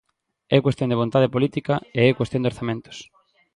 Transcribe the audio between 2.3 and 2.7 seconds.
de